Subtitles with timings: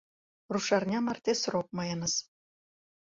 [0.53, 2.15] Рушарня марте срок мыйыныс...